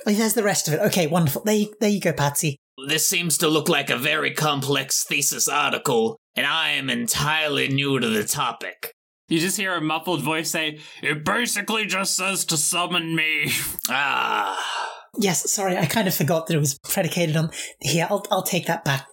[0.07, 0.81] there's the rest of it.
[0.81, 1.43] Okay, wonderful.
[1.45, 2.57] There you, there you go, Patsy.
[2.87, 7.99] This seems to look like a very complex thesis article, and I am entirely new
[7.99, 8.93] to the topic.
[9.29, 13.53] You just hear a muffled voice say, It basically just says to summon me.
[13.91, 14.95] Ah.
[15.17, 17.51] Yes, sorry, I kind of forgot that it was predicated on.
[17.81, 19.07] Here, I'll, I'll take that back.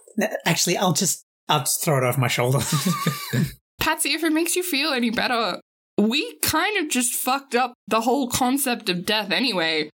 [0.44, 2.58] Actually, I'll just, I'll just throw it over my shoulder.
[3.78, 5.60] Patsy, if it makes you feel any better,
[5.98, 9.90] we kind of just fucked up the whole concept of death anyway.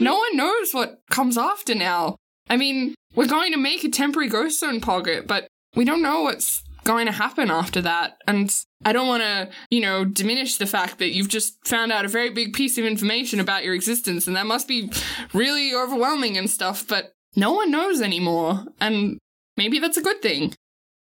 [0.00, 0.18] No hmm.
[0.18, 2.16] one knows what comes after now.
[2.48, 6.22] I mean, we're going to make a temporary ghost zone pocket, but we don't know
[6.22, 8.16] what's going to happen after that.
[8.26, 12.04] And I don't want to, you know, diminish the fact that you've just found out
[12.04, 14.90] a very big piece of information about your existence, and that must be
[15.32, 18.64] really overwhelming and stuff, but no one knows anymore.
[18.80, 19.18] And
[19.56, 20.54] maybe that's a good thing.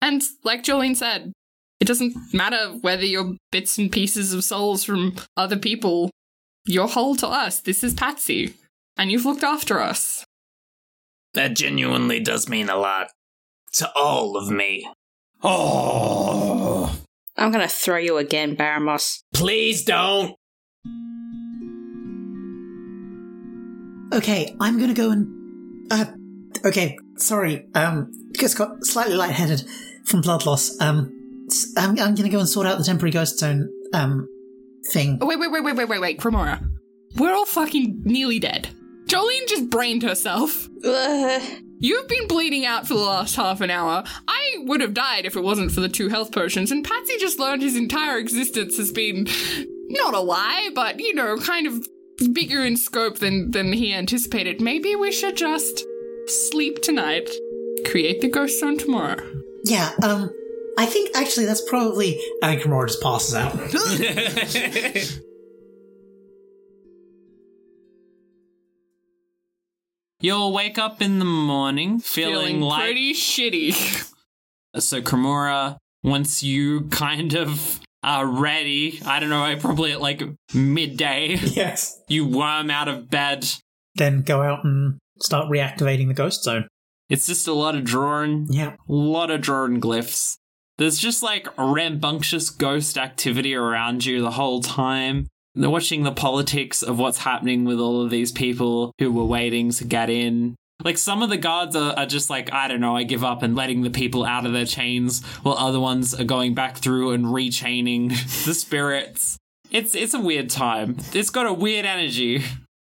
[0.01, 1.31] And like Jolene said,
[1.81, 6.11] it doesn't matter whether you're bits and pieces of souls from other people.
[6.63, 7.59] You're whole to us.
[7.59, 8.53] This is Patsy.
[8.97, 10.23] And you've looked after us.
[11.33, 13.07] That genuinely does mean a lot.
[13.73, 14.87] To all of me.
[15.41, 16.95] Oh.
[17.35, 19.23] I'm gonna throw you again, Baramos.
[19.33, 20.35] Please don't!
[24.13, 25.91] okay, I'm gonna go and.
[25.91, 26.05] Uh,
[26.65, 27.65] okay, sorry.
[27.73, 29.63] Um, just got slightly lightheaded
[30.05, 30.79] from blood loss.
[30.79, 31.20] Um,
[31.51, 33.69] s- I'm, I'm gonna go and sort out the temporary ghost zone.
[33.93, 34.27] Um,
[34.91, 35.19] thing.
[35.21, 36.65] Oh, wait, wait, wait, wait, wait, wait, wait, Cremora.
[37.17, 38.69] We're all fucking nearly dead.
[39.05, 40.67] Jolene just brained herself.
[40.83, 41.41] Ugh.
[41.79, 44.03] You've been bleeding out for the last half an hour.
[44.27, 47.37] I would have died if it wasn't for the two health potions, and Patsy just
[47.39, 49.27] learned his entire existence has been
[49.89, 51.85] not a lie, but you know, kind of
[52.33, 54.61] bigger in scope than than he anticipated.
[54.61, 55.83] Maybe we should just
[56.27, 57.29] sleep tonight,
[57.89, 59.17] create the ghost zone tomorrow.
[59.65, 59.91] Yeah.
[60.03, 60.29] Um,
[60.81, 62.19] I think actually that's probably.
[62.41, 63.53] I think Kimura just passes out.
[70.19, 72.81] You'll wake up in the morning feeling, like.
[72.83, 74.07] pretty shitty.
[74.77, 80.21] So, Kimura, once you kind of are ready, I don't know, probably at like
[80.53, 81.99] midday, yes.
[82.07, 83.47] you worm out of bed.
[83.95, 86.67] Then go out and start reactivating the ghost zone.
[87.09, 88.75] It's just a lot of drawing, Yeah.
[88.87, 90.37] a lot of drawing glyphs.
[90.77, 95.27] There's just like rambunctious ghost activity around you the whole time.
[95.53, 99.71] They're watching the politics of what's happening with all of these people who were waiting
[99.71, 100.55] to get in.
[100.83, 103.43] Like some of the guards are, are just like, I don't know, I give up
[103.43, 107.11] and letting the people out of their chains, while other ones are going back through
[107.11, 108.07] and rechaining
[108.45, 109.37] the spirits.
[109.69, 110.97] It's it's a weird time.
[111.13, 112.43] It's got a weird energy.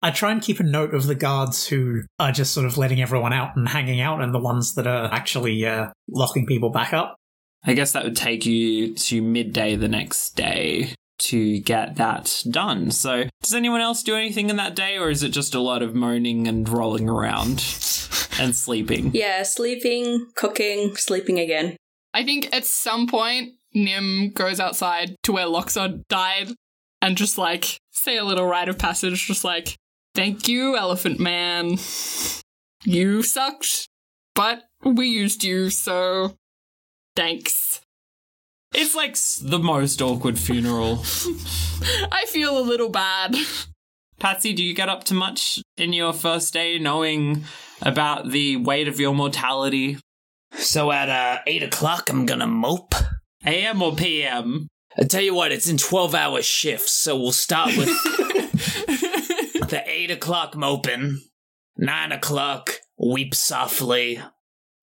[0.02, 3.00] I try and keep a note of the guards who are just sort of letting
[3.00, 6.92] everyone out and hanging out, and the ones that are actually uh, locking people back
[6.92, 7.16] up.
[7.66, 12.92] I guess that would take you to midday the next day to get that done.
[12.92, 15.82] So, does anyone else do anything in that day, or is it just a lot
[15.82, 17.50] of moaning and rolling around
[18.38, 19.10] and sleeping?
[19.14, 21.76] Yeah, sleeping, cooking, sleeping again.
[22.14, 26.52] I think at some point Nim goes outside to where Loxod died
[27.02, 29.76] and just like say a little rite of passage, just like,
[30.14, 31.76] Thank you, Elephant Man.
[32.84, 33.88] You sucked,
[34.34, 36.36] but we used you, so
[37.16, 37.80] thanks.
[38.74, 41.00] It's like the most awkward funeral.
[42.12, 43.34] I feel a little bad.
[44.20, 47.44] Patsy, do you get up to much in your first day knowing
[47.82, 49.98] about the weight of your mortality?
[50.52, 52.94] So at uh, 8 o'clock, I'm gonna mope.
[53.44, 54.68] AM or PM?
[54.98, 57.86] I tell you what, it's in 12 hour shifts, so we'll start with
[59.68, 61.20] the 8 o'clock moping,
[61.76, 64.20] 9 o'clock, weep softly,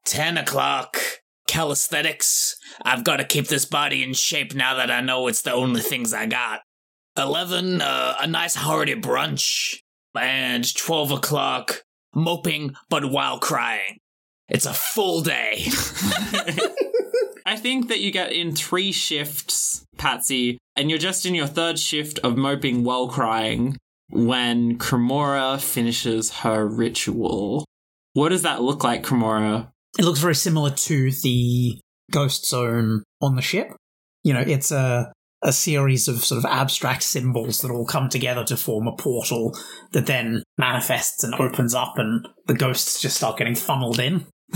[0.06, 0.98] 10 o'clock,
[1.54, 2.56] calisthenics.
[2.84, 5.82] I've got to keep this body in shape now that I know it's the only
[5.82, 6.62] things I got.
[7.16, 9.76] 11, uh, a nice hearty brunch,
[10.16, 11.84] and 12 o'clock,
[12.16, 14.00] moping but while crying.
[14.50, 15.66] It's a full day.
[17.46, 21.78] I think that you get in three shifts, Patsy, and you're just in your third
[21.78, 23.78] shift of moping while crying
[24.10, 27.66] when Cremora finishes her ritual.
[28.14, 29.73] What does that look like, Cremora?
[29.98, 31.80] It looks very similar to the
[32.12, 33.76] ghost zone on the ship.
[34.24, 35.12] You know, it's a
[35.44, 39.54] a series of sort of abstract symbols that all come together to form a portal
[39.92, 44.26] that then manifests and opens up and the ghosts just start getting funneled in.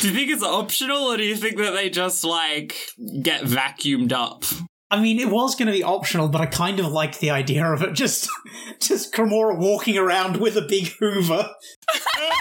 [0.00, 2.74] Do you think it's optional, or do you think that they just like
[3.22, 4.44] get vacuumed up?
[4.90, 7.64] I mean, it was going to be optional, but I kind of like the idea
[7.64, 7.92] of it.
[7.92, 8.28] Just,
[8.80, 11.50] just Cremora walking around with a big Hoover.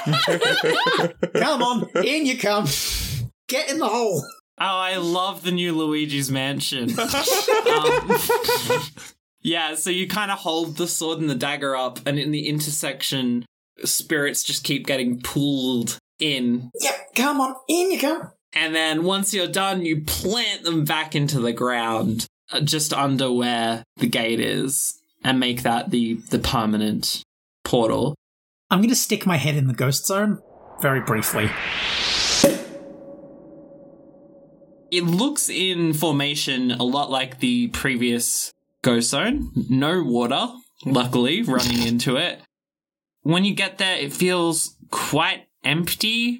[1.34, 2.68] come on, in you come.
[3.48, 4.24] Get in the hole.
[4.62, 6.90] Oh, I love the new Luigi's Mansion.
[7.70, 8.18] Um,
[9.42, 12.48] yeah, so you kind of hold the sword and the dagger up, and in the
[12.48, 13.46] intersection,
[13.84, 16.72] spirits just keep getting pulled in.
[16.82, 18.32] Yep, come on, in you come.
[18.54, 23.32] And then once you're done, you plant them back into the ground, Uh, just under
[23.32, 27.22] where the gate is, and make that the, the permanent
[27.64, 28.16] portal.
[28.72, 30.42] I'm going to stick my head in the ghost zone
[30.82, 31.52] very briefly.
[34.92, 39.52] It looks in formation a lot like the previous ghost zone.
[39.70, 40.48] No water,
[40.86, 42.40] luckily, running into it.
[43.22, 46.40] When you get there, it feels quite empty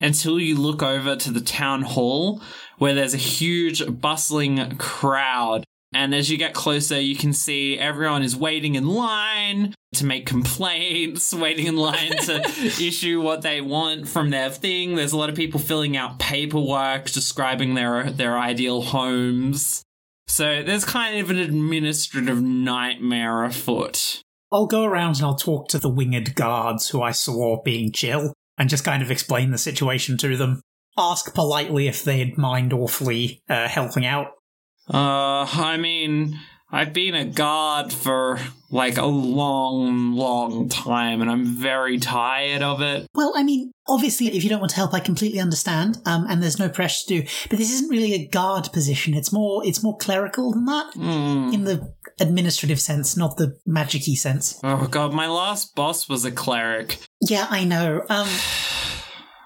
[0.00, 2.42] until you look over to the town hall
[2.78, 5.64] where there's a huge bustling crowd.
[5.94, 10.26] And as you get closer, you can see everyone is waiting in line to make
[10.26, 12.40] complaints, waiting in line to
[12.80, 14.96] issue what they want from their thing.
[14.96, 19.82] There's a lot of people filling out paperwork describing their their ideal homes.
[20.26, 24.22] So there's kind of an administrative nightmare afoot.
[24.50, 28.32] I'll go around and I'll talk to the winged guards who I saw being chill
[28.56, 30.60] and just kind of explain the situation to them.
[30.96, 34.28] Ask politely if they'd mind awfully uh, helping out.
[34.92, 36.38] Uh, I mean,
[36.70, 38.38] I've been a guard for
[38.70, 43.06] like a long, long time, and I'm very tired of it.
[43.14, 46.42] Well, I mean, obviously, if you don't want to help, I completely understand, um, and
[46.42, 47.28] there's no pressure to do.
[47.48, 49.14] But this isn't really a guard position.
[49.14, 51.50] It's more, it's more clerical than that Hmm.
[51.54, 54.58] in the administrative sense, not the magicy sense.
[54.64, 56.98] Oh god, my last boss was a cleric.
[57.20, 58.02] Yeah, I know.
[58.08, 58.28] Um,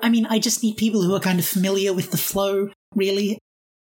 [0.03, 2.71] I mean, I just need people who are kind of familiar with the flow.
[2.95, 3.39] Really,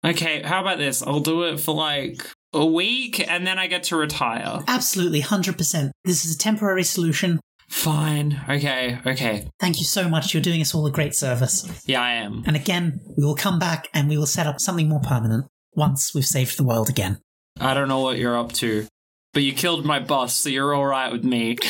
[0.05, 1.03] Okay, how about this?
[1.03, 4.63] I'll do it for like a week, and then I get to retire.
[4.69, 5.93] absolutely, hundred percent.
[6.05, 7.41] This is a temporary solution.
[7.69, 8.41] Fine.
[8.49, 8.99] Okay.
[9.05, 9.47] Okay.
[9.61, 10.33] Thank you so much.
[10.33, 11.69] You're doing us all a great service.
[11.87, 12.43] Yeah, I am.
[12.47, 16.15] And again, we will come back and we will set up something more permanent once
[16.15, 17.19] we've saved the world again.
[17.61, 18.87] I don't know what you're up to,
[19.35, 21.59] but you killed my boss, so you're all right with me.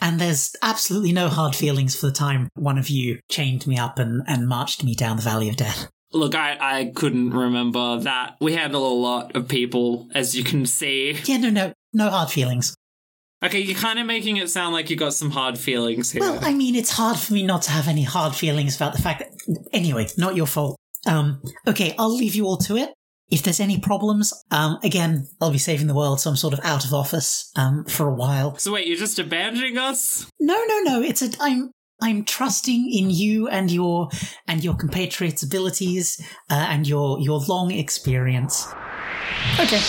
[0.00, 3.98] And there's absolutely no hard feelings for the time one of you chained me up
[3.98, 5.88] and, and marched me down the valley of death.
[6.12, 8.36] Look, I, I couldn't remember that.
[8.40, 11.16] We handle a lot of people, as you can see.
[11.24, 12.74] Yeah, no, no, no hard feelings.
[13.42, 16.20] Okay, you're kind of making it sound like you got some hard feelings here.
[16.20, 19.00] Well, I mean, it's hard for me not to have any hard feelings about the
[19.00, 19.68] fact that.
[19.72, 20.76] Anyway, not your fault.
[21.06, 22.90] Um, okay, I'll leave you all to it.
[23.30, 26.60] If there's any problems, um, again, I'll be saving the world, so I'm sort of
[26.64, 28.56] out of office, um, for a while.
[28.56, 30.28] so wait, you're just abandoning us?
[30.40, 31.02] No, no, no.
[31.02, 31.30] It's a.
[31.40, 31.70] I'm.
[32.02, 34.08] I'm trusting in you and your
[34.48, 38.66] and your compatriots' abilities uh, and your your long experience.
[39.58, 39.80] Okay.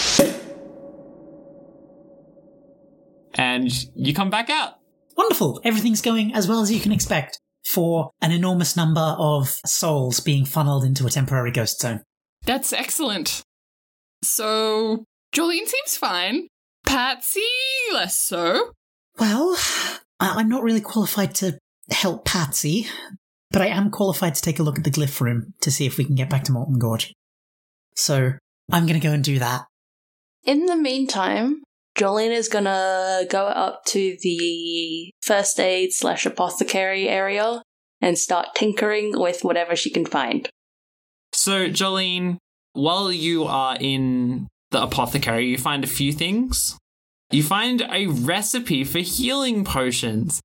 [3.36, 4.74] And you come back out.
[5.16, 5.62] Wonderful.
[5.64, 10.46] Everything's going as well as you can expect for an enormous number of souls being
[10.46, 12.02] funneled into a temporary ghost zone.
[12.46, 13.42] That's excellent.
[14.24, 16.48] So, Jolene seems fine.
[16.86, 17.42] Patsy,
[17.94, 18.72] less so.
[19.20, 19.56] Well,
[20.20, 21.58] I- I'm not really qualified to
[21.90, 22.88] help Patsy,
[23.52, 25.98] but I am qualified to take a look at the glyph room to see if
[25.98, 27.14] we can get back to Molten Gorge.
[27.96, 28.34] So
[28.72, 29.66] I'm going to go and do that.
[30.44, 31.62] In the meantime,
[31.96, 37.62] Jolene is gonna go up to the first aid slash apothecary area
[38.00, 40.50] and start tinkering with whatever she can find.
[41.44, 42.38] So, Jolene,
[42.74, 46.78] while you are in the apothecary, you find a few things.
[47.32, 50.40] You find a recipe for healing potions.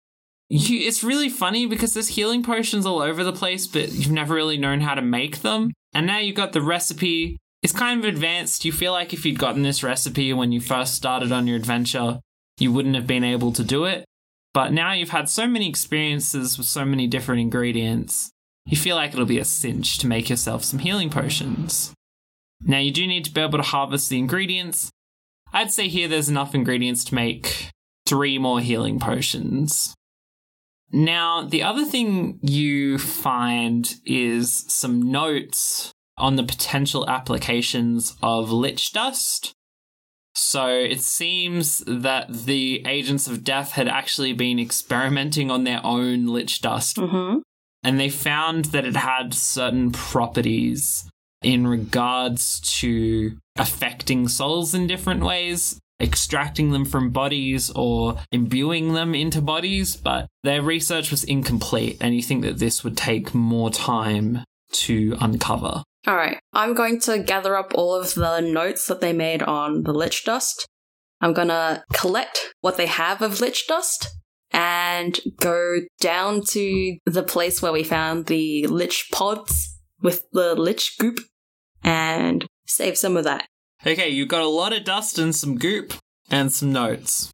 [0.49, 4.35] You, it's really funny because there's healing potions all over the place, but you've never
[4.35, 5.75] really known how to make them.
[5.93, 7.37] And now you've got the recipe.
[7.63, 8.65] It's kind of advanced.
[8.65, 12.21] You feel like if you'd gotten this recipe when you first started on your adventure,
[12.59, 14.07] you wouldn't have been able to do it.
[14.55, 18.31] But now you've had so many experiences with so many different ingredients,
[18.67, 21.95] you feel like it'll be a cinch to make yourself some healing potions.
[22.61, 24.91] Now, you do need to be able to harvest the ingredients.
[25.53, 27.71] I'd say here there's enough ingredients to make
[28.07, 29.95] three more healing potions.
[30.93, 38.93] Now, the other thing you find is some notes on the potential applications of lich
[38.93, 39.53] dust.
[40.35, 46.27] So it seems that the agents of death had actually been experimenting on their own
[46.27, 47.39] lich dust, Mm-hmm.
[47.83, 51.09] And they found that it had certain properties
[51.43, 59.15] in regards to affecting souls in different ways, extracting them from bodies or imbuing them
[59.15, 63.71] into bodies, but their research was incomplete, and you think that this would take more
[63.71, 65.83] time to uncover.
[66.07, 66.39] All right.
[66.53, 70.25] I'm going to gather up all of the notes that they made on the lich
[70.25, 70.67] dust.
[71.21, 74.16] I'm going to collect what they have of lich dust
[74.53, 80.97] and go down to the place where we found the lich pods with the lich
[80.99, 81.21] goop
[81.83, 83.47] and save some of that.
[83.87, 85.95] Okay, you've got a lot of dust and some goop
[86.31, 87.31] and some notes.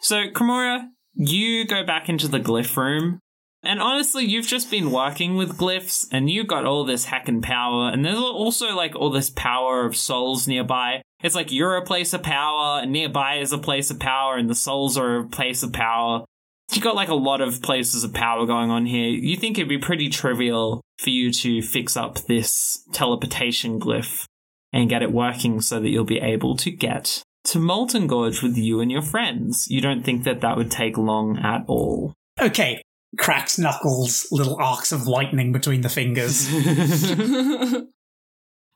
[0.00, 3.20] So, Cremora, you go back into the glyph room.
[3.64, 7.90] And honestly, you've just been working with glyphs and you got all this hacking power.
[7.90, 11.02] And there's also like all this power of souls nearby.
[11.22, 14.50] It's like you're a place of power and nearby is a place of power and
[14.50, 16.24] the souls are a place of power.
[16.72, 19.08] You got like a lot of places of power going on here.
[19.08, 24.24] You think it'd be pretty trivial for you to fix up this teleportation glyph
[24.72, 28.56] and get it working so that you'll be able to get to Molten Gorge with
[28.56, 29.68] you and your friends.
[29.70, 32.14] You don't think that that would take long at all.
[32.40, 32.82] Okay,
[33.18, 36.48] cracks knuckles, little arcs of lightning between the fingers.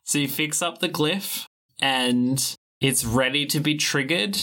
[0.07, 1.47] So you fix up the glyph
[1.81, 4.39] and it's ready to be triggered.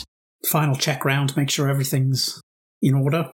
[0.45, 2.41] Final check round, make sure everything's
[2.81, 3.31] in order.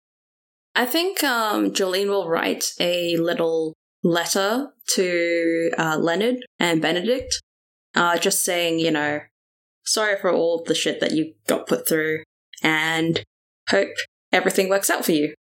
[0.75, 7.41] I think um, Jolene will write a little letter to uh, Leonard and Benedict,
[7.95, 9.21] uh, just saying, you know,
[9.85, 12.25] sorry for all the shit that you got put through,
[12.61, 13.23] and
[13.71, 13.95] hope
[14.33, 15.33] everything works out for you.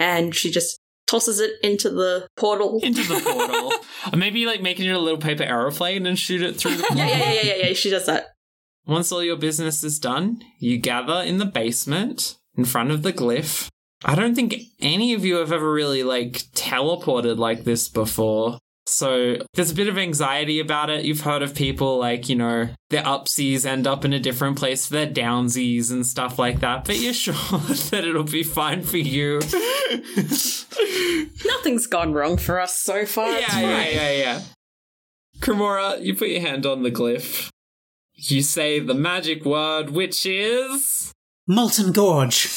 [0.00, 2.80] And she just tosses it into the portal.
[2.82, 3.72] Into the portal.
[4.12, 6.98] or maybe like making it a little paper aeroplane and shoot it through the portal.
[6.98, 7.72] Yeah, yeah, yeah, yeah, yeah, yeah.
[7.74, 8.28] She does that.
[8.86, 13.12] Once all your business is done, you gather in the basement in front of the
[13.12, 13.68] glyph.
[14.04, 18.58] I don't think any of you have ever really like teleported like this before.
[18.90, 21.04] So there's a bit of anxiety about it.
[21.04, 24.86] You've heard of people like, you know, their upsies end up in a different place
[24.86, 26.84] for their downsies and stuff like that.
[26.84, 29.40] But you're sure that it'll be fine for you.
[31.46, 33.32] Nothing's gone wrong for us so far.
[33.32, 33.94] It's yeah, yeah, fine.
[33.94, 34.42] yeah, yeah.
[35.38, 37.48] Cremora, you put your hand on the glyph.
[38.14, 41.12] You say the magic word, which is.
[41.46, 42.48] Molten Gorge.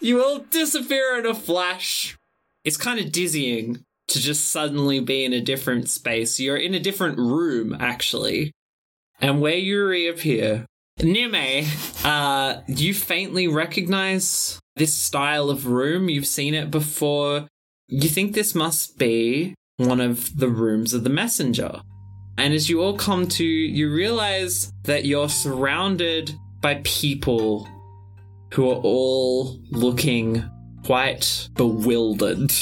[0.00, 2.16] You will disappear in a flash.
[2.64, 6.38] It's kind of dizzying to just suddenly be in a different space.
[6.38, 8.52] You're in a different room, actually.
[9.20, 10.66] And where you reappear,
[11.00, 11.64] Nime,
[12.04, 16.08] uh, you faintly recognize this style of room.
[16.08, 17.48] You've seen it before.
[17.88, 21.80] You think this must be one of the rooms of the messenger.
[22.38, 27.68] And as you all come to, you realize that you're surrounded by people
[28.52, 30.48] who are all looking
[30.84, 32.52] quite bewildered.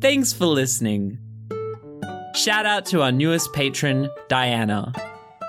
[0.00, 1.18] Thanks for listening.
[2.34, 4.92] Shout out to our newest patron, Diana.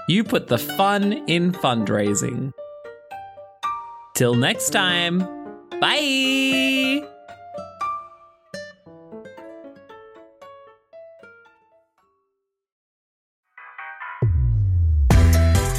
[0.09, 2.53] You put the fun in fundraising.
[4.15, 5.19] Till next time,
[5.81, 7.03] bye!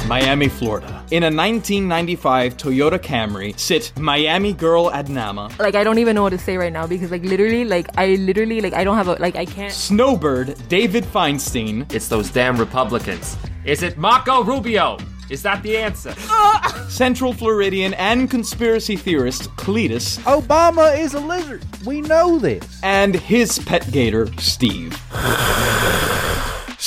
[0.07, 0.87] Miami, Florida.
[1.09, 6.31] In a 1995 Toyota Camry sit Miami girl Adnama, Like I don't even know what
[6.31, 9.13] to say right now because like literally like I literally like I don't have a
[9.13, 13.37] like I can't Snowbird David Feinstein, It's those damn Republicans.
[13.65, 14.97] Is it Marco Rubio?
[15.29, 16.13] Is that the answer?
[16.89, 21.63] Central Floridian and conspiracy theorist Cletus Obama is a lizard.
[21.85, 22.79] We know this.
[22.83, 24.97] and his pet gator, Steve.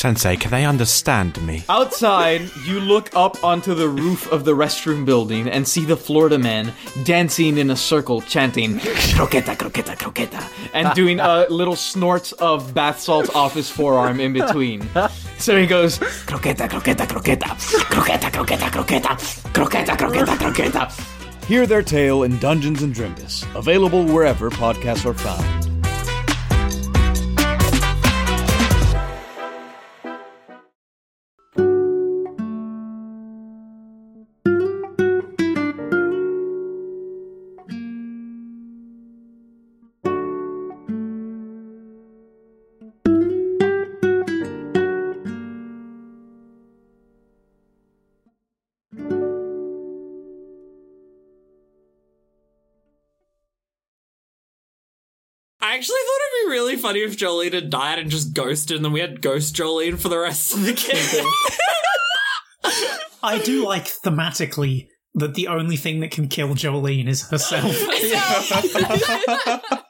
[0.03, 1.62] Sensei, can they understand me?
[1.68, 6.38] Outside, you look up onto the roof of the restroom building and see the Florida
[6.38, 6.72] man
[7.05, 10.42] dancing in a circle, chanting croqueta, croqueta, croqueta,
[10.74, 14.82] and doing a little snorts of bath salts off his forearm in between.
[15.38, 17.46] So he goes croqueta, croqueta, croqueta,
[17.92, 21.46] croqueta, croqueta, croqueta, croqueta, croqueta, croqueta.
[21.46, 23.44] Hear their tale in Dungeons and Drimbus.
[23.55, 25.72] Available wherever podcasts are found.
[56.53, 59.98] Really funny if Jolene had died and just ghosted, and then we had Ghost Jolene
[59.98, 61.26] for the rest of the game.
[63.22, 67.64] I do like thematically that the only thing that can kill Jolene is herself.